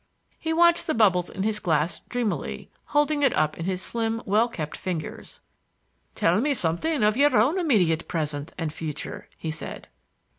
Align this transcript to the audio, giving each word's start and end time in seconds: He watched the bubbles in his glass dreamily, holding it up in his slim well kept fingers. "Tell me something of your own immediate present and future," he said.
He 0.39 0.51
watched 0.51 0.87
the 0.87 0.95
bubbles 0.95 1.29
in 1.29 1.43
his 1.43 1.59
glass 1.59 1.99
dreamily, 2.09 2.71
holding 2.85 3.21
it 3.21 3.35
up 3.35 3.55
in 3.59 3.65
his 3.65 3.83
slim 3.83 4.19
well 4.25 4.47
kept 4.47 4.75
fingers. 4.75 5.41
"Tell 6.15 6.41
me 6.41 6.55
something 6.55 7.03
of 7.03 7.17
your 7.17 7.37
own 7.37 7.59
immediate 7.59 8.07
present 8.07 8.51
and 8.57 8.73
future," 8.73 9.29
he 9.37 9.51
said. 9.51 9.89